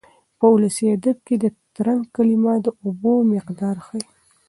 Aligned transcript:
په 0.39 0.45
ولسي 0.53 0.85
ادب 0.97 1.17
کې 1.27 1.35
د 1.43 1.45
ترنګ 1.75 2.01
کلمه 2.15 2.53
د 2.65 2.67
اوبو 2.83 3.13
مقدار 3.33 3.75
ښيي. 3.85 4.03